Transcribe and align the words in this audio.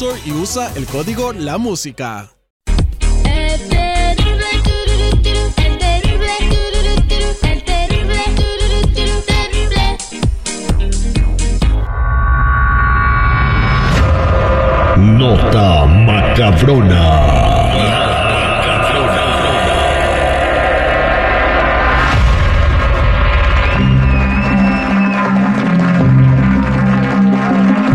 Y 0.00 0.32
usa 0.32 0.72
el 0.74 0.86
código 0.86 1.34
La 1.34 1.58
Música. 1.58 2.30
Nota 14.96 15.86
macabrona. 15.86 17.61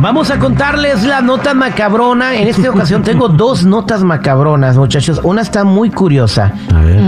Vamos 0.07 0.31
a 0.31 0.39
contarles 0.39 1.03
la 1.03 1.19
nota 1.19 1.53
macabrona. 1.53 2.33
En 2.33 2.47
esta 2.47 2.69
ocasión 2.73 3.03
tengo 3.03 3.27
dos 3.27 3.65
notas 3.65 4.05
macabronas, 4.05 4.77
muchachos. 4.77 5.19
Una 5.21 5.41
está 5.41 5.65
muy 5.65 5.89
curiosa. 5.89 6.53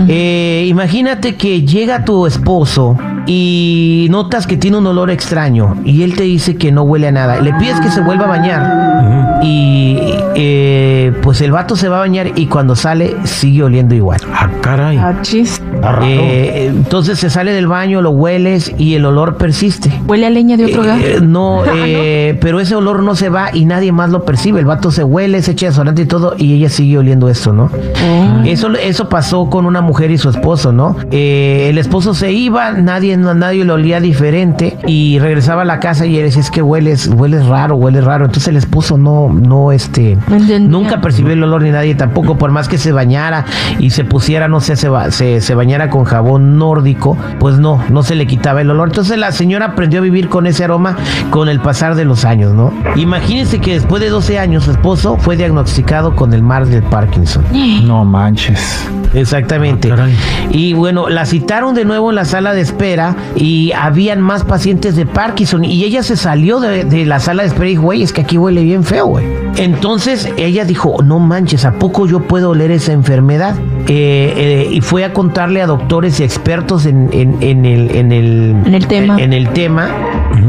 Eh, 0.06 0.66
imagínate 0.68 1.34
que 1.34 1.62
llega 1.62 2.04
tu 2.04 2.26
esposo 2.26 2.98
y 3.26 4.06
notas 4.10 4.46
que 4.46 4.58
tiene 4.58 4.76
un 4.76 4.86
olor 4.86 5.10
extraño 5.10 5.78
y 5.82 6.02
él 6.02 6.14
te 6.14 6.24
dice 6.24 6.56
que 6.56 6.72
no 6.72 6.82
huele 6.82 7.08
a 7.08 7.12
nada. 7.12 7.40
Le 7.40 7.54
pides 7.54 7.80
que 7.80 7.90
se 7.90 8.02
vuelva 8.02 8.26
a 8.26 8.28
bañar 8.28 9.40
y 9.42 9.96
eh, 10.34 11.10
pues 11.22 11.40
el 11.40 11.52
vato 11.52 11.76
se 11.76 11.88
va 11.88 11.96
a 11.96 12.00
bañar 12.00 12.38
y 12.38 12.48
cuando 12.48 12.76
sale 12.76 13.16
sigue 13.24 13.62
oliendo 13.62 13.94
igual. 13.94 14.20
Ah, 14.34 14.50
caray. 14.60 14.98
Ah, 14.98 15.14
chis. 15.22 15.58
Eh, 16.02 16.66
entonces 16.68 17.18
se 17.18 17.30
sale 17.30 17.52
del 17.52 17.66
baño, 17.66 18.02
lo 18.02 18.10
hueles 18.10 18.72
y 18.78 18.94
el 18.94 19.04
olor 19.04 19.36
persiste. 19.36 19.90
Huele 20.06 20.26
a 20.26 20.30
leña 20.30 20.56
de 20.56 20.66
otro 20.66 20.82
gas. 20.82 21.00
Eh, 21.02 21.18
no, 21.22 21.62
eh, 21.66 22.38
pero 22.40 22.60
ese 22.60 22.74
olor 22.74 23.02
no 23.02 23.14
se 23.14 23.28
va 23.28 23.50
y 23.52 23.64
nadie 23.64 23.92
más 23.92 24.10
lo 24.10 24.24
percibe. 24.24 24.60
El 24.60 24.66
vato 24.66 24.90
se 24.90 25.04
huele, 25.04 25.42
se 25.42 25.52
echa 25.52 25.66
desodorante 25.66 26.02
y 26.02 26.06
todo, 26.06 26.34
y 26.36 26.54
ella 26.54 26.68
sigue 26.68 26.98
oliendo 26.98 27.28
esto, 27.28 27.52
¿no? 27.52 27.64
Oh. 27.74 28.42
Eso, 28.44 28.70
eso 28.74 29.08
pasó 29.08 29.48
con 29.50 29.66
una 29.66 29.80
mujer 29.80 30.10
y 30.10 30.18
su 30.18 30.28
esposo, 30.28 30.72
¿no? 30.72 30.96
Eh, 31.10 31.66
el 31.70 31.78
esposo 31.78 32.14
se 32.14 32.32
iba, 32.32 32.72
nadie, 32.72 33.16
no- 33.16 33.34
nadie 33.34 33.64
lo 33.64 33.74
olía 33.74 34.00
diferente 34.00 34.76
y 34.86 35.18
regresaba 35.18 35.62
a 35.62 35.64
la 35.64 35.80
casa 35.80 36.06
y 36.06 36.16
él 36.16 36.24
decía, 36.24 36.40
es 36.42 36.50
que 36.50 36.62
hueles, 36.62 37.08
hueles 37.08 37.46
raro, 37.46 37.76
hueles 37.76 38.04
raro. 38.04 38.24
Entonces 38.26 38.48
el 38.48 38.56
esposo 38.56 38.98
no, 38.98 39.28
no, 39.32 39.72
este, 39.72 40.12
entendía. 40.12 40.58
nunca 40.60 41.00
percibió 41.00 41.32
el 41.32 41.42
olor 41.42 41.62
ni 41.62 41.70
nadie 41.70 41.94
tampoco, 41.94 42.36
por 42.36 42.50
más 42.50 42.68
que 42.68 42.78
se 42.78 42.92
bañara 42.92 43.44
y 43.78 43.90
se 43.90 44.04
pusiera, 44.04 44.48
no 44.48 44.60
sé, 44.60 44.76
se, 44.76 44.88
se, 45.10 45.40
se 45.40 45.54
bañara 45.54 45.69
con 45.90 46.04
jabón 46.04 46.58
nórdico, 46.58 47.16
pues 47.38 47.58
no, 47.58 47.82
no 47.90 48.02
se 48.02 48.14
le 48.14 48.26
quitaba 48.26 48.60
el 48.60 48.70
olor. 48.70 48.88
Entonces 48.88 49.18
la 49.18 49.32
señora 49.32 49.66
aprendió 49.66 50.00
a 50.00 50.02
vivir 50.02 50.28
con 50.28 50.46
ese 50.46 50.64
aroma 50.64 50.96
con 51.30 51.48
el 51.48 51.60
pasar 51.60 51.94
de 51.94 52.04
los 52.04 52.24
años, 52.24 52.52
¿no? 52.52 52.72
Imagínense 52.96 53.60
que 53.60 53.74
después 53.74 54.02
de 54.02 54.08
12 54.08 54.38
años 54.38 54.64
su 54.64 54.72
esposo 54.72 55.16
fue 55.16 55.36
diagnosticado 55.36 56.16
con 56.16 56.32
el 56.32 56.42
mar 56.42 56.66
del 56.66 56.82
Parkinson. 56.82 57.44
No 57.84 58.04
manches. 58.04 58.88
Exactamente. 59.14 59.90
Ah, 59.92 60.06
y 60.50 60.72
bueno, 60.72 61.08
la 61.08 61.26
citaron 61.26 61.74
de 61.74 61.84
nuevo 61.84 62.10
en 62.10 62.16
la 62.16 62.24
sala 62.24 62.52
de 62.52 62.60
espera 62.60 63.16
y 63.34 63.72
habían 63.72 64.20
más 64.20 64.44
pacientes 64.44 64.96
de 64.96 65.06
Parkinson 65.06 65.64
y 65.64 65.84
ella 65.84 66.02
se 66.02 66.16
salió 66.16 66.60
de, 66.60 66.84
de 66.84 67.06
la 67.06 67.20
sala 67.20 67.42
de 67.42 67.48
espera 67.48 67.66
y 67.66 67.70
dijo, 67.70 67.82
güey, 67.82 68.02
es 68.02 68.12
que 68.12 68.20
aquí 68.20 68.38
huele 68.38 68.62
bien 68.62 68.84
feo, 68.84 69.06
güey. 69.06 69.26
Entonces 69.56 70.28
ella 70.36 70.64
dijo, 70.64 71.02
no 71.02 71.18
manches, 71.18 71.64
¿a 71.64 71.72
poco 71.72 72.06
yo 72.06 72.20
puedo 72.20 72.50
oler 72.50 72.70
esa 72.70 72.92
enfermedad? 72.92 73.56
Eh, 73.92 74.32
eh, 74.36 74.68
y 74.70 74.80
fue 74.82 75.02
a 75.04 75.12
contarle 75.12 75.60
a 75.62 75.66
doctores 75.66 76.20
y 76.20 76.22
expertos 76.22 76.86
en, 76.86 77.08
en- 77.12 77.38
en 77.42 77.64
el, 77.64 77.90
en, 77.96 78.12
el, 78.12 78.54
En 78.64 78.74
el 78.74 78.86
tema. 78.86 79.20
en 79.20 79.32
el 79.32 79.48
tema 79.48 79.90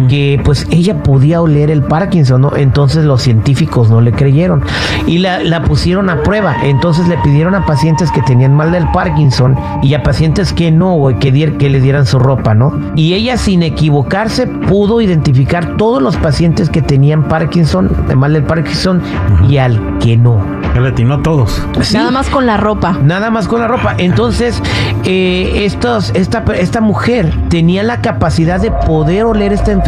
que 0.09 0.40
pues 0.44 0.68
ella 0.72 1.03
podía 1.03 1.41
oler 1.41 1.72
el 1.72 1.81
Parkinson, 1.84 2.41
¿no? 2.41 2.56
Entonces 2.56 3.03
los 3.06 3.22
científicos 3.22 3.90
no 3.90 4.02
le 4.02 4.12
creyeron 4.12 4.63
y 5.07 5.18
la, 5.19 5.40
la 5.44 5.63
pusieron 5.63 6.09
a 6.09 6.22
prueba. 6.24 6.56
Entonces 6.63 7.07
le 7.07 7.18
pidieron 7.18 7.56
a 7.56 7.66
pacientes 7.66 8.12
que 8.12 8.22
tenían 8.22 8.56
mal 8.56 8.72
del 8.72 8.88
Parkinson 8.91 9.56
y 9.81 9.94
a 9.94 10.03
pacientes 10.03 10.53
que 10.53 10.72
no, 10.72 10.94
güey, 10.96 11.18
que, 11.19 11.34
dier- 11.34 11.57
que 11.57 11.69
le 11.69 11.80
dieran 11.81 12.06
su 12.06 12.19
ropa, 12.19 12.53
¿no? 12.53 12.74
Y 12.96 13.13
ella 13.13 13.38
sin 13.38 13.63
equivocarse 13.63 14.47
pudo 14.47 15.01
identificar 15.01 15.78
todos 15.78 16.01
los 16.01 16.18
pacientes 16.18 16.69
que 16.69 16.81
tenían 16.81 17.24
Parkinson, 17.28 17.90
de 18.07 18.16
mal 18.16 18.34
del 18.34 18.44
Parkinson 18.44 19.01
y 19.50 19.57
al 19.57 19.97
que 20.00 20.18
no. 20.18 20.62
Le 20.80 20.88
atinó 20.88 21.16
a 21.16 21.22
todos. 21.22 21.62
Sí. 21.81 21.96
Nada 21.97 22.12
más 22.12 22.30
con 22.30 22.46
la 22.46 22.56
ropa. 22.56 22.97
Nada 23.03 23.30
más 23.30 23.47
con 23.50 23.59
la 23.59 23.68
ropa. 23.68 23.94
Entonces, 23.97 24.62
eh, 25.03 25.63
estos, 25.66 26.12
esta, 26.16 26.44
esta 26.57 26.80
mujer 26.80 27.34
tenía 27.50 27.84
la 27.84 28.00
capacidad 28.01 28.59
de 28.59 28.72
poder 28.72 29.25
oler 29.25 29.51
esta 29.51 29.72
enfermedad, 29.72 29.81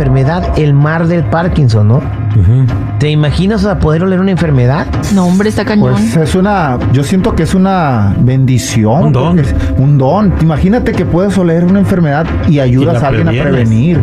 el 0.57 0.73
mar 0.73 1.07
del 1.07 1.23
Parkinson, 1.23 1.87
¿no? 1.87 2.01
¿Te 2.99 3.09
imaginas 3.09 3.65
a 3.65 3.79
poder 3.79 4.03
oler 4.03 4.19
una 4.19 4.31
enfermedad? 4.31 4.87
No, 5.13 5.25
hombre, 5.25 5.49
está 5.49 5.65
cañón. 5.65 5.93
Pues 5.93 6.15
es 6.15 6.35
una, 6.35 6.79
yo 6.91 7.03
siento 7.03 7.35
que 7.35 7.43
es 7.43 7.53
una 7.53 8.15
bendición. 8.19 9.07
Un 9.07 9.13
don. 9.13 9.39
es 9.39 9.53
un 9.77 9.97
don. 9.97 10.33
Imagínate 10.41 10.93
que 10.93 11.05
puedes 11.05 11.37
oler 11.37 11.63
una 11.63 11.79
enfermedad 11.79 12.25
y 12.47 12.59
ayudas 12.59 13.01
Y 13.01 13.05
a 13.05 13.07
alguien 13.07 13.27
a 13.27 13.31
prevenir. 13.31 13.99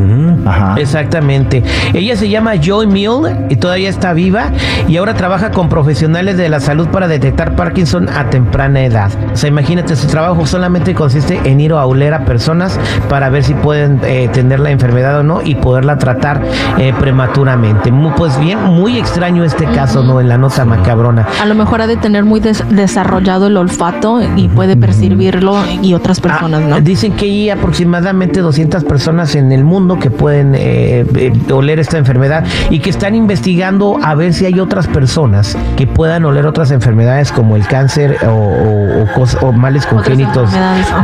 Ajá. 0.47 0.75
Exactamente. 0.79 1.63
Ella 1.93 2.17
se 2.17 2.29
llama 2.29 2.55
Joy 2.57 2.87
Mill 2.87 3.49
y 3.49 3.57
todavía 3.57 3.89
está 3.89 4.13
viva 4.13 4.51
y 4.87 4.97
ahora 4.97 5.15
trabaja 5.15 5.51
con 5.51 5.69
profesionales 5.69 6.37
de 6.37 6.49
la 6.49 6.61
salud 6.61 6.89
para 6.89 7.09
detectar 7.09 7.57
Parkinson 7.57 8.09
a 8.09 8.31
temprana 8.31 8.85
edad. 8.85 9.11
O 9.33 9.37
sea, 9.37 9.49
imagínate, 9.49 9.97
su 9.97 10.07
trabajo 10.07 10.47
solamente 10.47 10.95
consiste 10.95 11.41
en 11.45 11.61
ir 11.61 11.73
a 11.73 11.85
oler 11.85 12.15
a 12.15 12.25
personas 12.25 12.79
para 13.09 13.29
ver 13.29 13.45
si 13.45 13.55
pueden 13.55 14.01
eh, 14.05 14.29
tener 14.33 14.61
la 14.61 14.71
enfermedad 14.71 15.19
o 15.19 15.23
no 15.23 15.43
y 15.43 15.57
poderla 15.81 15.97
tratar 15.99 16.43
eh, 16.79 16.93
prematuramente. 16.99 17.91
Mu- 17.91 18.15
pues 18.15 18.39
bien, 18.39 18.63
muy 18.65 18.99
extraño 18.99 19.45
este 19.45 19.65
caso, 19.65 20.03
¿no? 20.03 20.21
En 20.21 20.29
la 20.29 20.37
nota 20.37 20.65
macabrona. 20.67 21.27
A 21.41 21.47
lo 21.47 21.55
mejor 21.55 21.81
ha 21.81 21.87
de 21.87 21.97
tener 21.97 22.25
muy 22.25 22.41
des- 22.41 22.63
desarrollado 22.69 23.47
el 23.47 23.57
olfato 23.57 24.21
y 24.37 24.49
puede 24.49 24.77
percibirlo 24.77 25.57
y 25.83 25.95
otras 25.95 26.21
personas, 26.21 26.61
Ah, 26.65 26.69
¿no? 26.69 26.81
Dicen 26.83 27.13
que 27.13 27.25
hay 27.25 27.51
aproximadamente 27.51 28.41
200 28.41 28.85
personas 28.85 29.35
en 29.35 29.53
el 29.53 29.65
mundo 29.65 29.99
que 29.99 30.11
pueden 30.11 30.55
eh, 30.55 31.07
eh, 31.15 31.33
oler 31.53 31.79
esta 31.79 31.97
enfermedad 31.97 32.45
y 32.69 32.81
que 32.81 32.91
están 32.91 33.15
investigando 33.15 33.99
a 34.03 34.15
ver 34.15 34.35
si 34.35 34.45
hay 34.45 34.61
otras 34.61 34.87
personas 34.87 35.57
que 35.77 35.87
puedan 35.87 36.25
oler 36.27 36.47
otras 36.47 36.71
enfermedades 36.73 37.33
como 37.33 37.57
el 37.57 37.67
cáncer 37.67 38.19
o, 38.27 38.31
o- 38.31 39.03
o 39.03 39.07
cos- 39.15 39.39
o 39.41 39.53
males 39.53 39.87
congénitos 39.87 40.51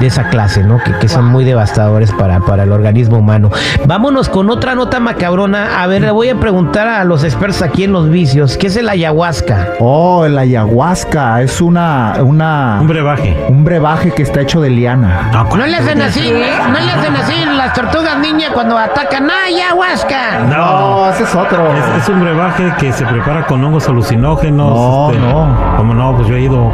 de 0.01 0.07
esa 0.07 0.29
clase, 0.29 0.63
¿no? 0.65 0.79
Que, 0.83 0.93
que 0.99 1.09
son 1.09 1.25
muy 1.27 1.45
devastadores 1.45 2.13
para, 2.13 2.41
para 2.41 2.65
el 2.65 2.73
organismo 2.73 3.19
humano. 3.19 3.51
Vámonos 3.87 4.29
con 4.29 4.51
otra 4.51 4.66
nota 4.75 5.01
macabrona. 5.01 5.83
A 5.83 5.87
ver, 5.87 6.03
le 6.03 6.11
voy 6.11 6.29
a 6.29 6.35
preguntar 6.37 6.89
a 6.89 7.05
los 7.05 7.25
expertos 7.25 7.63
aquí 7.63 7.85
en 7.85 7.93
los 7.93 8.09
vicios, 8.11 8.57
¿qué 8.57 8.67
es 8.69 8.77
el 8.77 8.89
ayahuasca? 8.89 9.69
Oh, 9.81 10.25
el 10.25 10.37
ayahuasca 10.39 11.43
es 11.43 11.61
una, 11.61 12.15
una, 12.21 12.79
Un 12.81 12.89
brebaje. 12.89 13.37
un 13.49 13.65
brebaje 13.65 14.11
que 14.13 14.23
está 14.23 14.41
hecho 14.41 14.61
de 14.61 14.71
liana. 14.71 15.31
Ah, 15.33 15.47
No 15.57 15.67
le 15.67 15.77
hacen 15.77 16.01
así, 16.03 16.31
no 16.31 16.79
le 16.79 16.91
hacen 16.93 17.17
así 17.17 17.35
las 17.57 17.73
tortugas 17.73 18.19
niñas 18.19 18.51
cuando 18.53 18.77
atacan. 18.79 19.29
¡Ayahuasca! 19.31 20.41
No, 20.51 21.09
ese 21.11 21.23
es 21.25 21.35
otro. 21.35 21.73
Es, 21.73 22.03
es 22.03 22.09
un 22.09 22.21
brebaje 22.21 22.73
que 22.79 22.93
se 22.93 23.05
prepara 23.07 23.47
con 23.47 23.63
hongos 23.65 23.89
alucinógenos. 23.89 24.71
No, 24.73 25.13
no. 25.13 25.77
¿Cómo 25.77 25.95
no? 25.95 26.17
Pues 26.17 26.29
yo 26.29 26.37
he 26.37 26.43
ido. 26.43 26.71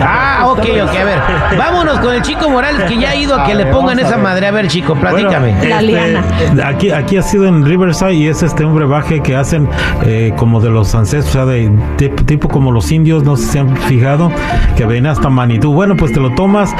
Ah, 0.00 0.44
ok, 0.46 0.58
ok, 0.58 0.96
a 1.00 1.04
ver. 1.04 1.18
Vámonos 1.58 1.98
con 2.00 2.14
el 2.14 2.22
chico 2.22 2.48
Morales 2.50 2.82
que 2.84 2.98
ya 2.98 3.10
ha 3.10 3.14
ido 3.16 3.34
a 3.38 3.44
que 3.44 3.52
A 3.52 3.54
le 3.54 3.66
pongan 3.66 3.98
a 3.98 4.02
esa 4.02 4.16
madre. 4.16 4.46
A 4.46 4.50
ver, 4.50 4.68
chico, 4.68 4.94
platícame. 4.94 5.52
Bueno, 5.52 5.68
La 5.68 5.80
este, 5.80 5.86
liana. 5.86 6.68
Aquí, 6.68 6.90
aquí 6.90 7.16
ha 7.22 7.28
sido 7.28 7.46
en 7.46 7.64
Riverside 7.64 8.14
y 8.14 8.26
es 8.26 8.42
este 8.42 8.64
un 8.64 8.74
brebaje 8.74 9.20
que 9.20 9.36
hacen 9.36 9.68
eh, 10.06 10.32
como 10.36 10.60
de 10.60 10.70
los 10.70 10.94
ancestros, 10.94 11.28
o 11.36 11.38
sea, 11.38 11.46
de, 11.46 11.70
tip- 11.98 12.24
tipo 12.26 12.48
como 12.48 12.72
los 12.72 12.90
indios, 12.90 13.22
no 13.24 13.36
sé 13.36 13.46
si 13.52 13.58
han 13.58 13.76
fijado, 13.76 14.30
que 14.76 14.86
ven 14.86 15.06
hasta 15.06 15.28
Manitú. 15.28 15.72
Bueno, 15.72 15.94
pues 15.96 16.12
te 16.12 16.20
lo 16.20 16.30
tomas 16.34 16.74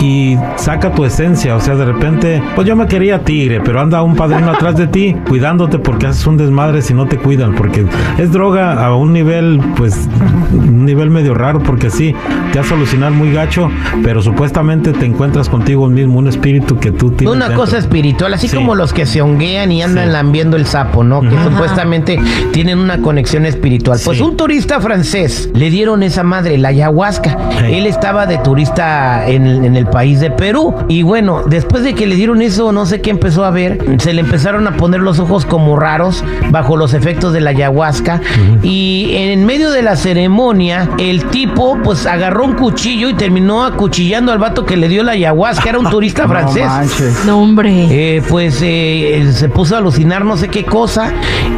y 0.00 0.36
saca 0.56 0.92
tu 0.92 1.04
esencia, 1.04 1.56
o 1.56 1.60
sea, 1.60 1.74
de 1.74 1.84
repente, 1.84 2.42
pues 2.54 2.66
yo 2.68 2.76
me 2.76 2.86
quedé 2.86 2.98
sería 2.98 3.22
tigre, 3.22 3.60
pero 3.60 3.80
anda 3.80 4.02
un 4.02 4.16
padrino 4.16 4.50
atrás 4.50 4.76
de 4.76 4.88
ti 4.88 5.14
cuidándote 5.28 5.78
porque 5.78 6.08
haces 6.08 6.26
un 6.26 6.36
desmadre 6.36 6.82
si 6.82 6.94
no 6.94 7.06
te 7.06 7.16
cuidan, 7.16 7.54
porque 7.54 7.86
es 8.18 8.32
droga 8.32 8.84
a 8.84 8.92
un 8.96 9.12
nivel, 9.12 9.60
pues, 9.76 10.08
un 10.52 10.84
nivel 10.84 11.10
medio 11.10 11.32
raro, 11.32 11.60
porque 11.60 11.88
sí, 11.90 12.12
te 12.52 12.58
hace 12.58 12.74
alucinar 12.74 13.12
muy 13.12 13.32
gacho, 13.32 13.70
pero 14.02 14.20
supuestamente 14.20 14.92
te 14.92 15.06
encuentras 15.06 15.48
contigo 15.48 15.86
mismo, 15.88 16.18
un 16.18 16.26
espíritu 16.26 16.76
que 16.80 16.90
tú 16.90 17.12
tienes. 17.12 17.36
Una 17.36 17.46
dentro. 17.46 17.64
cosa 17.64 17.78
espiritual, 17.78 18.34
así 18.34 18.48
Sí. 18.48 18.56
como 18.56 18.74
los 18.74 18.92
que 18.92 19.06
se 19.06 19.22
honguean 19.22 19.70
y 19.70 19.80
andan 19.88 20.12
lambiendo 20.12 20.56
el 20.56 20.66
sapo, 20.66 21.02
¿no? 21.04 21.20
Que 21.20 21.36
supuestamente 21.42 22.18
tienen 22.52 22.78
una 22.78 22.98
conexión 22.98 23.46
espiritual. 23.46 23.98
Pues 24.04 24.20
un 24.20 24.36
turista 24.36 24.80
francés 24.80 25.50
le 25.54 25.70
dieron 25.70 26.02
esa 26.02 26.22
madre, 26.22 26.58
la 26.58 26.68
ayahuasca. 26.68 27.36
Sí. 27.58 27.74
Él 27.74 27.86
estaba 27.86 28.26
de 28.26 28.38
turista 28.38 29.26
en, 29.28 29.46
en 29.46 29.76
el 29.76 29.86
país 29.86 30.20
de 30.20 30.30
Perú. 30.30 30.74
Y 30.88 31.02
bueno, 31.02 31.42
después 31.46 31.82
de 31.84 31.94
que 31.94 32.06
le 32.06 32.14
dieron 32.16 32.42
eso, 32.42 32.72
no 32.72 32.86
sé 32.86 33.00
qué 33.00 33.10
empezó 33.10 33.44
a 33.44 33.50
ver, 33.50 33.78
se 33.98 34.12
le 34.12 34.20
empezaron 34.20 34.66
a 34.66 34.76
poner 34.76 35.00
los 35.00 35.18
ojos 35.18 35.44
como 35.44 35.76
raros 35.76 36.24
bajo 36.50 36.76
los 36.76 36.94
efectos 36.94 37.32
de 37.32 37.40
la 37.40 37.50
ayahuasca. 37.50 38.20
Y 38.62 39.10
en 39.14 39.44
medio 39.46 39.70
de 39.70 39.82
la 39.82 39.96
ceremonia, 39.96 40.88
el 40.98 41.24
tipo 41.26 41.78
pues 41.82 42.06
agarró 42.06 42.44
un 42.44 42.52
cuchillo 42.54 43.08
y 43.08 43.14
terminó 43.14 43.64
acuchillando 43.64 44.32
al 44.32 44.38
vato 44.38 44.64
que 44.64 44.76
le 44.76 44.88
dio 44.88 45.02
la 45.02 45.12
ayahuasca. 45.12 45.68
Era 45.68 45.78
un 45.78 45.88
turista 45.90 46.22
No 46.26 46.28
francés. 46.28 46.64
manches. 46.66 47.24
No, 47.24 47.38
hombre. 47.40 47.86
Eh, 47.90 48.22
pues 48.28 48.58
eh, 48.62 49.30
se 49.32 49.48
puso 49.48 49.76
a 49.78 49.80
alucinar 49.80 50.24
no 50.24 50.36
sé 50.36 50.48
qué 50.48 50.64
cosa 50.64 51.12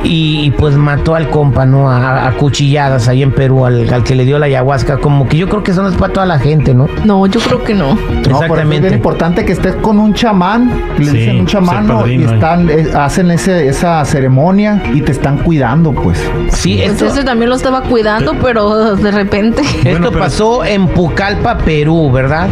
y, 0.05 0.45
y, 0.45 0.51
pues 0.53 0.77
mató 0.77 1.15
al 1.15 1.29
compa, 1.31 1.67
¿no? 1.67 1.91
A, 1.91 2.27
a 2.29 2.33
cuchilladas 2.37 3.09
ahí 3.09 3.23
en 3.23 3.33
Perú, 3.33 3.67
al, 3.67 3.93
al 3.93 4.05
que 4.05 4.15
le 4.15 4.25
dio 4.25 4.39
la 4.39 4.47
ayahuasca. 4.47 4.99
Como 4.99 5.29
que 5.29 5.37
yo 5.37 5.49
creo 5.49 5.63
que 5.63 5.73
eso 5.73 5.83
no 5.83 5.89
es 5.89 5.95
para 5.97 6.13
toda 6.13 6.27
la 6.27 6.39
gente, 6.39 6.75
¿no? 6.75 6.89
No, 7.05 7.27
yo 7.27 7.41
creo 7.41 7.63
que 7.65 7.75
no. 7.75 7.95
No, 7.95 7.97
por 7.97 8.13
eso 8.13 8.15
es 8.15 8.31
bien 8.31 8.37
Exactamente. 8.43 8.95
importante 8.95 9.45
que 9.45 9.53
estés 9.53 9.75
con 9.77 9.99
un 9.99 10.15
chamán, 10.15 10.71
le 10.99 11.05
Sí, 11.07 11.11
dicen 11.19 11.41
un 11.41 11.47
chamán, 11.47 11.87
ser 11.87 11.95
¿no? 11.97 12.07
y 12.07 12.23
están, 12.25 12.71
eh, 12.71 12.87
hacen 12.97 13.31
ese, 13.31 13.69
esa 13.69 14.05
ceremonia 14.05 14.83
y 14.95 15.01
te 15.03 15.13
están 15.13 15.39
cuidando, 15.39 15.93
pues. 15.93 16.19
Sí, 16.51 16.77
Pues 16.79 16.93
esto, 16.93 17.07
ese 17.07 17.25
también 17.25 17.51
lo 17.51 17.57
estaba 17.57 17.83
cuidando, 17.83 18.35
pero 18.43 18.95
de 18.97 19.11
repente. 19.11 19.63
esto 19.85 20.11
pero- 20.11 20.19
pasó 20.19 20.65
en 20.65 20.87
Pucallpa, 20.89 21.59
Perú, 21.59 22.11
¿verdad? 22.13 22.49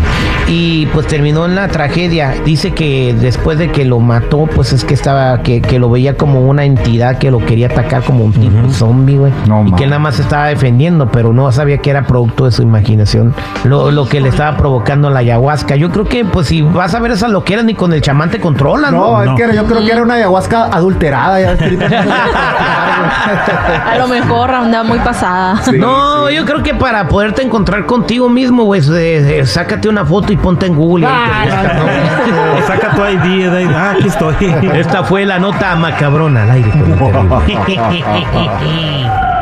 Y 0.48 0.86
pues 0.86 1.06
terminó 1.06 1.44
en 1.44 1.54
la 1.54 1.68
tragedia. 1.68 2.34
Dice 2.44 2.72
que 2.72 3.14
después 3.20 3.58
de 3.58 3.70
que 3.70 3.84
lo 3.84 4.00
mató, 4.00 4.46
pues 4.54 4.72
es 4.72 4.82
que 4.84 4.94
estaba, 4.94 5.42
que, 5.42 5.57
que 5.60 5.78
lo 5.78 5.90
veía 5.90 6.16
como 6.16 6.40
una 6.40 6.64
entidad 6.64 7.18
que 7.18 7.30
lo 7.30 7.44
quería 7.44 7.66
atacar 7.68 8.02
como 8.02 8.24
un 8.24 8.32
tipo 8.32 8.68
zombie, 8.70 9.18
güey. 9.18 9.32
No 9.46 9.64
y 9.66 9.72
que 9.72 9.84
él 9.84 9.90
nada 9.90 10.00
más 10.00 10.16
se 10.16 10.22
estaba 10.22 10.46
defendiendo, 10.46 11.10
pero 11.10 11.32
no 11.32 11.50
sabía 11.52 11.78
que 11.78 11.90
era 11.90 12.06
producto 12.06 12.44
de 12.44 12.52
su 12.52 12.62
imaginación. 12.62 13.34
Lo, 13.64 13.90
lo 13.90 14.08
que 14.08 14.20
le 14.20 14.28
estaba 14.28 14.56
provocando 14.56 15.10
la 15.10 15.20
ayahuasca. 15.20 15.76
Yo 15.76 15.90
creo 15.90 16.04
que, 16.06 16.24
pues, 16.24 16.46
si 16.48 16.62
vas 16.62 16.94
a 16.94 17.00
ver 17.00 17.12
esas 17.12 17.30
loqueras, 17.30 17.64
ni 17.64 17.74
con 17.74 17.92
el 17.92 18.00
chamán 18.00 18.30
te 18.30 18.40
controlan, 18.40 18.94
¿no? 18.94 19.12
No, 19.12 19.22
es 19.22 19.28
No. 19.30 19.34
que 19.36 19.42
era- 19.44 19.54
yo 19.54 19.64
creo 19.64 19.84
que 19.84 19.92
era 19.92 20.02
una 20.02 20.14
ayahuasca 20.14 20.64
adulterada. 20.66 21.40
Ya, 21.40 21.56
A 23.92 23.98
lo 23.98 24.08
mejor 24.08 24.50
anda 24.50 24.82
muy 24.82 24.98
pasada. 25.00 25.60
no, 25.76 26.30
yo 26.30 26.44
creo 26.44 26.62
que 26.62 26.74
para 26.74 27.08
poderte 27.08 27.42
encontrar 27.42 27.86
contigo 27.86 28.28
mismo, 28.28 28.64
güey, 28.64 28.80
eh, 28.92 29.38
eh, 29.40 29.46
sácate 29.46 29.88
una 29.88 30.04
foto 30.04 30.32
y 30.32 30.36
ponte 30.36 30.66
en 30.66 30.74
Google. 30.74 31.06
y 31.06 31.08
te 31.08 31.74
¿no? 31.74 31.84
O 32.58 32.62
saca 32.66 32.90
tu 32.94 33.02
ID, 33.02 33.48
ahí, 33.54 33.68
ah, 33.74 33.92
aquí 33.98 34.08
estoy. 34.08 34.34
Esta 34.74 35.02
fue 35.04 35.24
la 35.24 35.38
nota 35.52 35.76
macabrona 35.76 36.42
al 36.42 36.50
aire. 36.50 36.70
con. 36.70 36.88